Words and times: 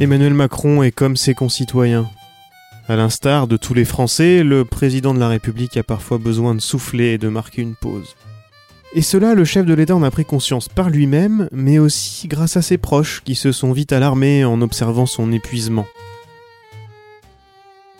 Emmanuel 0.00 0.34
Macron 0.34 0.82
est 0.82 0.90
comme 0.90 1.16
ses 1.16 1.34
concitoyens. 1.34 2.08
À 2.88 2.96
l'instar 2.96 3.46
de 3.46 3.56
tous 3.56 3.74
les 3.74 3.84
Français, 3.84 4.42
le 4.42 4.64
président 4.64 5.14
de 5.14 5.20
la 5.20 5.28
République 5.28 5.76
a 5.76 5.82
parfois 5.82 6.18
besoin 6.18 6.54
de 6.54 6.60
souffler 6.60 7.12
et 7.12 7.18
de 7.18 7.28
marquer 7.28 7.62
une 7.62 7.76
pause. 7.76 8.16
Et 8.94 9.02
cela, 9.02 9.34
le 9.34 9.44
chef 9.44 9.64
de 9.64 9.74
l'État 9.74 9.94
en 9.94 10.02
a 10.02 10.10
pris 10.10 10.24
conscience 10.24 10.68
par 10.68 10.90
lui-même, 10.90 11.48
mais 11.52 11.78
aussi 11.78 12.26
grâce 12.26 12.56
à 12.56 12.62
ses 12.62 12.78
proches 12.78 13.22
qui 13.24 13.34
se 13.34 13.52
sont 13.52 13.72
vite 13.72 13.92
alarmés 13.92 14.44
en 14.44 14.60
observant 14.60 15.06
son 15.06 15.30
épuisement. 15.30 15.86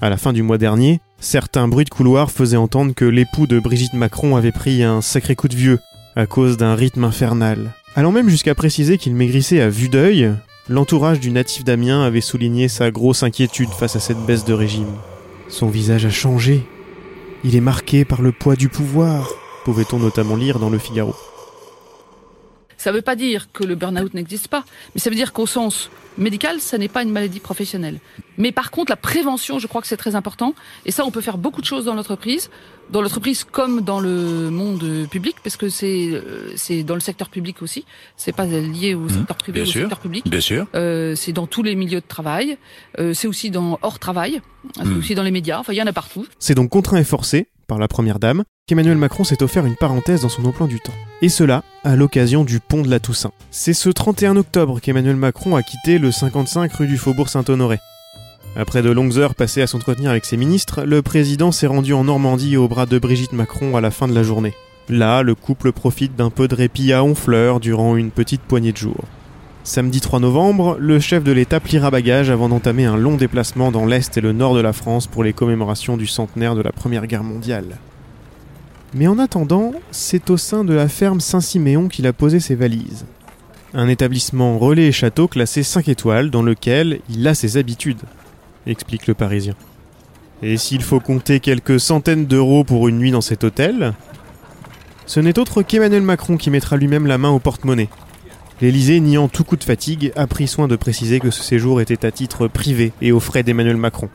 À 0.00 0.08
la 0.08 0.16
fin 0.16 0.32
du 0.32 0.42
mois 0.42 0.58
dernier, 0.58 1.00
certains 1.18 1.68
bruits 1.68 1.84
de 1.84 1.90
couloir 1.90 2.30
faisaient 2.30 2.56
entendre 2.56 2.94
que 2.94 3.04
l'époux 3.04 3.46
de 3.46 3.58
Brigitte 3.58 3.94
Macron 3.94 4.36
avait 4.36 4.52
pris 4.52 4.84
un 4.84 5.00
sacré 5.00 5.34
coup 5.34 5.48
de 5.48 5.56
vieux 5.56 5.80
à 6.14 6.26
cause 6.26 6.56
d'un 6.56 6.74
rythme 6.74 7.04
infernal. 7.04 7.72
Allant 7.96 8.12
même 8.12 8.28
jusqu'à 8.28 8.54
préciser 8.54 8.98
qu'il 8.98 9.14
maigrissait 9.14 9.60
à 9.60 9.68
vue 9.68 9.88
d'œil, 9.88 10.32
l'entourage 10.68 11.20
du 11.20 11.30
natif 11.30 11.64
d'Amiens 11.64 12.02
avait 12.02 12.20
souligné 12.20 12.68
sa 12.68 12.90
grosse 12.90 13.22
inquiétude 13.22 13.70
face 13.70 13.96
à 13.96 14.00
cette 14.00 14.24
baisse 14.26 14.44
de 14.44 14.52
régime. 14.52 14.92
Son 15.48 15.68
visage 15.68 16.04
a 16.04 16.10
changé. 16.10 16.62
Il 17.44 17.56
est 17.56 17.60
marqué 17.60 18.04
par 18.04 18.20
le 18.20 18.32
poids 18.32 18.56
du 18.56 18.68
pouvoir, 18.68 19.30
pouvait-on 19.64 19.98
notamment 19.98 20.36
lire 20.36 20.58
dans 20.58 20.70
le 20.70 20.78
Figaro. 20.78 21.14
Ça 22.78 22.90
ne 22.90 22.96
veut 22.96 23.02
pas 23.02 23.16
dire 23.16 23.52
que 23.52 23.64
le 23.64 23.74
burn-out 23.74 24.14
n'existe 24.14 24.48
pas, 24.48 24.64
mais 24.94 25.00
ça 25.00 25.10
veut 25.10 25.16
dire 25.16 25.32
qu'au 25.32 25.46
sens 25.46 25.90
médical, 26.16 26.60
ça 26.60 26.78
n'est 26.78 26.88
pas 26.88 27.02
une 27.02 27.10
maladie 27.10 27.40
professionnelle. 27.40 27.98
Mais 28.38 28.52
par 28.52 28.70
contre, 28.70 28.90
la 28.90 28.96
prévention, 28.96 29.58
je 29.58 29.66
crois 29.66 29.80
que 29.80 29.88
c'est 29.88 29.96
très 29.96 30.14
important. 30.14 30.54
Et 30.86 30.92
ça, 30.92 31.04
on 31.04 31.10
peut 31.10 31.20
faire 31.20 31.38
beaucoup 31.38 31.60
de 31.60 31.66
choses 31.66 31.84
dans 31.84 31.94
l'entreprise, 31.94 32.50
dans 32.90 33.02
l'entreprise 33.02 33.44
comme 33.44 33.80
dans 33.80 33.98
le 33.98 34.50
monde 34.50 35.08
public, 35.10 35.36
parce 35.42 35.56
que 35.56 35.68
c'est 35.68 36.10
euh, 36.12 36.52
c'est 36.56 36.84
dans 36.84 36.94
le 36.94 37.00
secteur 37.00 37.30
public 37.30 37.62
aussi. 37.62 37.84
C'est 38.16 38.32
pas 38.32 38.46
lié 38.46 38.94
au 38.94 39.00
mmh. 39.00 39.10
secteur 39.10 39.36
privé, 39.36 39.62
bien 39.62 39.68
au 39.68 39.72
secteur 39.72 39.98
public. 39.98 40.28
Bien 40.28 40.40
sûr. 40.40 40.66
Euh, 40.76 41.16
c'est 41.16 41.32
dans 41.32 41.48
tous 41.48 41.64
les 41.64 41.74
milieux 41.74 42.00
de 42.00 42.06
travail. 42.06 42.58
Euh, 43.00 43.12
c'est 43.12 43.26
aussi 43.26 43.50
dans 43.50 43.78
hors 43.82 43.98
travail. 43.98 44.40
C'est 44.76 44.84
mmh. 44.84 44.98
aussi 44.98 45.14
dans 45.16 45.24
les 45.24 45.32
médias. 45.32 45.58
Enfin, 45.58 45.72
il 45.72 45.76
y 45.76 45.82
en 45.82 45.86
a 45.86 45.92
partout. 45.92 46.26
C'est 46.38 46.54
donc 46.54 46.70
contraint 46.70 46.98
et 46.98 47.04
forcé 47.04 47.48
par 47.66 47.78
la 47.78 47.88
première 47.88 48.18
dame, 48.18 48.44
qu'Emmanuel 48.66 48.96
Macron 48.96 49.24
s'est 49.24 49.42
offert 49.42 49.66
une 49.66 49.76
parenthèse 49.76 50.22
dans 50.22 50.28
son 50.28 50.44
emploi 50.46 50.66
du 50.66 50.80
temps. 50.80 50.94
Et 51.20 51.28
cela 51.28 51.64
à 51.82 51.96
l'occasion 51.96 52.44
du 52.44 52.60
pont 52.60 52.82
de 52.82 52.90
la 52.90 53.00
Toussaint. 53.00 53.32
C'est 53.50 53.72
ce 53.72 53.88
31 53.88 54.36
octobre 54.36 54.78
qu'Emmanuel 54.80 55.16
Macron 55.16 55.56
a 55.56 55.62
quitté 55.62 55.98
le 55.98 56.12
55 56.12 56.72
rue 56.72 56.86
du 56.86 56.96
Faubourg 56.96 57.28
Saint-Honoré. 57.28 57.80
Après 58.54 58.82
de 58.82 58.90
longues 58.90 59.18
heures 59.18 59.34
passées 59.34 59.62
à 59.62 59.66
s'entretenir 59.66 60.10
avec 60.10 60.24
ses 60.24 60.36
ministres, 60.36 60.84
le 60.84 61.02
président 61.02 61.50
s'est 61.50 61.66
rendu 61.66 61.92
en 61.92 62.04
Normandie 62.04 62.56
au 62.56 62.68
bras 62.68 62.86
de 62.86 62.98
Brigitte 62.98 63.32
Macron 63.32 63.76
à 63.76 63.80
la 63.80 63.90
fin 63.90 64.06
de 64.06 64.14
la 64.14 64.22
journée. 64.22 64.54
Là, 64.88 65.22
le 65.22 65.34
couple 65.34 65.72
profite 65.72 66.14
d'un 66.14 66.30
peu 66.30 66.46
de 66.46 66.54
répit 66.54 66.92
à 66.92 67.02
Honfleur 67.02 67.58
durant 67.58 67.96
une 67.96 68.10
petite 68.10 68.42
poignée 68.42 68.72
de 68.72 68.78
jours. 68.78 69.04
Samedi 69.64 70.00
3 70.00 70.20
novembre, 70.20 70.76
le 70.78 70.98
chef 71.00 71.24
de 71.24 71.32
l'État 71.32 71.60
pliera 71.60 71.90
bagage 71.90 72.30
avant 72.30 72.48
d'entamer 72.48 72.84
un 72.84 72.96
long 72.96 73.16
déplacement 73.16 73.70
dans 73.70 73.86
l'Est 73.86 74.16
et 74.16 74.20
le 74.20 74.32
Nord 74.32 74.54
de 74.54 74.60
la 74.60 74.72
France 74.72 75.08
pour 75.08 75.24
les 75.24 75.32
commémorations 75.32 75.96
du 75.96 76.06
centenaire 76.06 76.54
de 76.54 76.62
la 76.62 76.72
Première 76.72 77.06
Guerre 77.06 77.24
mondiale. 77.24 77.76
Mais 78.94 79.06
en 79.06 79.18
attendant, 79.18 79.72
c'est 79.90 80.30
au 80.30 80.36
sein 80.36 80.64
de 80.64 80.72
la 80.72 80.88
ferme 80.88 81.20
Saint-Siméon 81.20 81.88
qu'il 81.88 82.06
a 82.06 82.12
posé 82.12 82.40
ses 82.40 82.54
valises. 82.54 83.04
Un 83.74 83.88
établissement 83.88 84.58
relais 84.58 84.86
et 84.86 84.92
château 84.92 85.28
classé 85.28 85.62
5 85.62 85.88
étoiles 85.88 86.30
dans 86.30 86.42
lequel 86.42 87.00
il 87.10 87.26
a 87.28 87.34
ses 87.34 87.58
habitudes, 87.58 88.00
explique 88.66 89.06
le 89.06 89.14
Parisien. 89.14 89.54
Et 90.42 90.56
s'il 90.56 90.82
faut 90.82 91.00
compter 91.00 91.40
quelques 91.40 91.80
centaines 91.80 92.26
d'euros 92.26 92.64
pour 92.64 92.88
une 92.88 92.98
nuit 92.98 93.10
dans 93.10 93.20
cet 93.20 93.44
hôtel, 93.44 93.92
ce 95.06 95.20
n'est 95.20 95.38
autre 95.38 95.62
qu'Emmanuel 95.62 96.02
Macron 96.02 96.36
qui 96.36 96.50
mettra 96.50 96.76
lui-même 96.76 97.06
la 97.06 97.18
main 97.18 97.30
au 97.30 97.40
porte-monnaie 97.40 97.88
L'Élysée, 98.60 98.98
niant 98.98 99.28
tout 99.28 99.44
coup 99.44 99.56
de 99.56 99.62
fatigue, 99.62 100.12
a 100.16 100.26
pris 100.26 100.48
soin 100.48 100.66
de 100.66 100.74
préciser 100.74 101.20
que 101.20 101.30
ce 101.30 101.44
séjour 101.44 101.80
était 101.80 102.04
à 102.04 102.10
titre 102.10 102.48
privé 102.48 102.92
et 103.00 103.12
aux 103.12 103.20
frais 103.20 103.44
d'Emmanuel 103.44 103.76
Macron. 103.76 104.08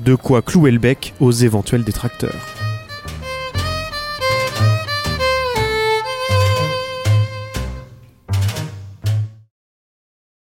De 0.00 0.14
quoi 0.14 0.42
clouer 0.42 0.70
le 0.70 0.78
bec 0.78 1.14
aux 1.18 1.32
éventuels 1.32 1.84
détracteurs. 1.84 2.59